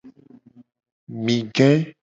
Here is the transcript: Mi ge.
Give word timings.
Mi 1.23 1.35
ge. 1.55 1.69